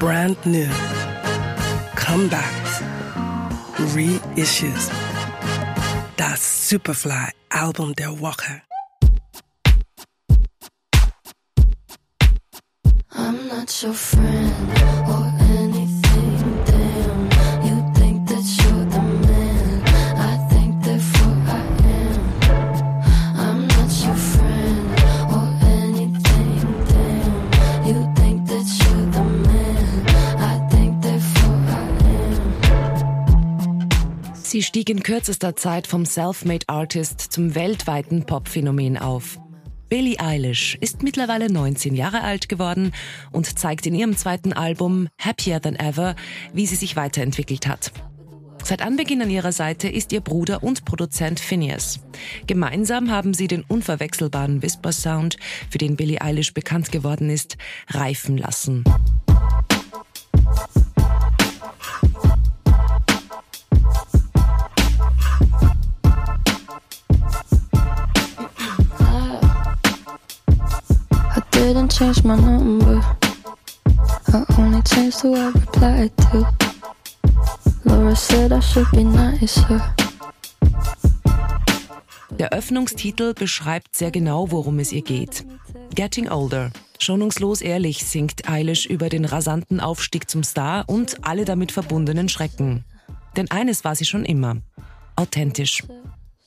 brand 0.00 0.36
new, 0.46 0.66
comebacks, 1.94 2.80
reissues. 3.94 4.88
Das 6.16 6.68
Superfly 6.68 7.32
Album 7.50 7.94
der 7.94 8.18
Walker. 8.18 8.62
I'm 13.12 13.46
not 13.48 13.82
your 13.82 13.92
friend 13.92 15.09
Sie 34.50 34.64
stieg 34.64 34.90
in 34.90 35.04
kürzester 35.04 35.54
Zeit 35.54 35.86
vom 35.86 36.04
Self-Made 36.04 36.68
Artist 36.68 37.20
zum 37.20 37.54
weltweiten 37.54 38.26
Popphänomen 38.26 38.98
auf. 38.98 39.38
Billie 39.88 40.18
Eilish 40.18 40.76
ist 40.80 41.04
mittlerweile 41.04 41.52
19 41.52 41.94
Jahre 41.94 42.22
alt 42.22 42.48
geworden 42.48 42.90
und 43.30 43.60
zeigt 43.60 43.86
in 43.86 43.94
ihrem 43.94 44.16
zweiten 44.16 44.52
Album 44.52 45.06
Happier 45.20 45.62
Than 45.62 45.76
Ever, 45.76 46.16
wie 46.52 46.66
sie 46.66 46.74
sich 46.74 46.96
weiterentwickelt 46.96 47.68
hat. 47.68 47.92
Seit 48.64 48.82
Anbeginn 48.82 49.22
an 49.22 49.30
ihrer 49.30 49.52
Seite 49.52 49.88
ist 49.88 50.10
ihr 50.10 50.20
Bruder 50.20 50.64
und 50.64 50.84
Produzent 50.84 51.38
Phineas. 51.38 52.00
Gemeinsam 52.48 53.12
haben 53.12 53.34
sie 53.34 53.46
den 53.46 53.62
unverwechselbaren 53.62 54.62
Whisper 54.62 54.90
Sound, 54.90 55.36
für 55.70 55.78
den 55.78 55.94
Billie 55.94 56.20
Eilish 56.20 56.54
bekannt 56.54 56.90
geworden 56.90 57.30
ist, 57.30 57.56
reifen 57.86 58.36
lassen. 58.36 58.82
Didn't 71.60 71.92
change 71.92 72.24
my 72.24 72.36
number. 72.36 73.00
I 74.32 74.44
only 74.58 74.82
changed 74.82 75.20
who 75.20 75.34
I 75.34 75.50
replied 75.52 76.16
to. 76.16 76.46
Laura 77.84 78.16
said 78.16 78.52
I 78.52 78.60
should 78.60 78.90
be 78.92 79.04
nicer. 79.04 79.80
Der 82.30 82.52
Öffnungstitel 82.52 83.34
beschreibt 83.34 83.94
sehr 83.94 84.10
genau, 84.10 84.50
worum 84.50 84.78
es 84.78 84.92
ihr 84.92 85.02
geht. 85.02 85.44
Getting 85.94 86.30
Older. 86.30 86.70
Schonungslos 86.98 87.60
ehrlich 87.60 88.06
singt 88.06 88.48
Eilish 88.48 88.86
über 88.86 89.10
den 89.10 89.26
rasanten 89.26 89.80
Aufstieg 89.80 90.30
zum 90.30 90.42
Star 90.42 90.84
und 90.86 91.18
alle 91.22 91.44
damit 91.44 91.72
verbundenen 91.72 92.30
Schrecken. 92.30 92.84
Denn 93.36 93.50
eines 93.50 93.84
war 93.84 93.94
sie 93.94 94.06
schon 94.06 94.24
immer. 94.24 94.56
Authentisch. 95.16 95.82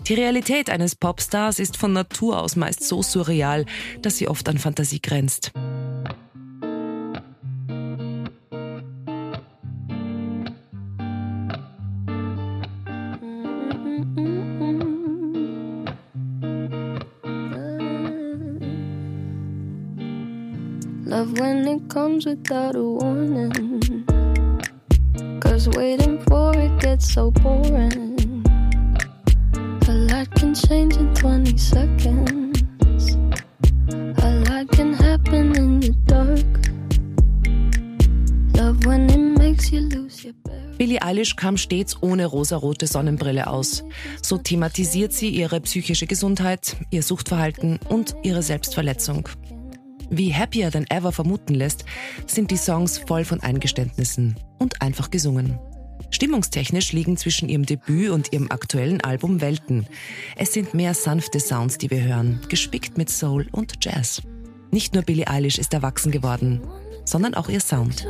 Die 0.08 0.16
Realität 0.16 0.70
eines 0.70 0.96
Popstars 0.96 1.60
ist 1.60 1.78
von 1.78 1.94
Natur 1.94 2.42
aus 2.42 2.58
meist 2.58 2.84
so 2.86 3.02
surreal, 3.02 3.66
dass 4.02 4.18
sie 4.18 4.28
oft 4.28 4.50
an 4.50 4.58
Fantasie 4.58 5.02
grenzt. 5.02 5.54
Love 21.06 21.40
when 21.40 21.68
it 21.68 21.90
comes 21.90 22.26
without 22.26 22.76
a 22.76 22.82
warning. 22.82 24.06
Cause 25.40 25.70
waiting 25.78 26.20
for 26.28 26.54
it 26.58 26.78
gets 26.82 27.14
so 27.14 27.32
boring. 27.32 28.23
Can 30.32 30.54
change 30.54 30.96
in 30.96 31.14
20 31.16 31.58
seconds. 31.58 32.64
A 34.24 34.32
lot 34.48 34.72
can 34.72 34.94
happen 34.94 35.56
in 35.56 35.82
the 35.82 35.94
dark. 36.06 36.46
Love 38.56 38.86
when 38.86 39.10
it 39.10 39.38
makes 39.38 39.72
you 39.72 39.82
lose 39.82 40.24
your 40.24 40.34
bearings. 40.46 40.78
Billie 40.78 41.02
Eilish 41.02 41.36
kam 41.36 41.58
stets 41.58 41.98
ohne 42.02 42.26
rosarote 42.26 42.88
Sonnenbrille 42.88 43.48
aus. 43.48 43.84
So 44.22 44.38
thematisiert 44.38 45.12
sie 45.12 45.30
ihre 45.30 45.60
psychische 45.62 46.08
Gesundheit, 46.08 46.78
ihr 46.90 47.04
Suchtverhalten 47.04 47.80
und 47.90 48.16
ihre 48.24 48.44
Selbstverletzung. 48.44 49.28
Wie 50.10 50.34
Happier 50.34 50.72
Than 50.72 50.86
Ever 50.90 51.12
vermuten 51.12 51.54
lässt, 51.54 51.86
sind 52.28 52.50
die 52.50 52.58
Songs 52.58 52.98
voll 52.98 53.26
von 53.26 53.42
Eingeständnissen 53.42 54.36
und 54.60 54.82
einfach 54.82 55.12
gesungen. 55.12 55.60
Stimmungstechnisch 56.12 56.92
liegen 56.92 57.18
zwischen 57.18 57.50
ihrem 57.50 57.66
Debüt 57.66 58.10
und 58.12 58.32
ihrem 58.34 58.52
aktuellen 58.52 59.02
Album 59.02 59.42
Welten. 59.42 59.88
Es 60.36 60.54
sind 60.54 60.74
mehr 60.74 60.94
sanfte 60.94 61.40
Sounds, 61.40 61.78
die 61.78 61.90
wir 61.90 62.04
hören, 62.04 62.40
gespickt 62.50 62.98
mit 62.98 63.10
Soul 63.10 63.48
und 63.52 63.84
Jazz. 63.84 64.22
Nicht 64.72 64.94
nur 64.94 65.04
Billie 65.04 65.28
Eilish 65.28 65.60
ist 65.60 65.74
erwachsen 65.74 66.12
geworden, 66.12 66.62
sondern 67.06 67.34
auch 67.36 67.50
ihr 67.50 67.60
Sound. 67.60 68.08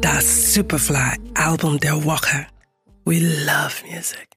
Das 0.00 0.54
Superfly 0.54 1.16
Album 1.34 1.78
der 1.78 2.04
Woche. 2.04 2.46
We 3.04 3.20
love 3.20 3.84
music. 3.90 4.26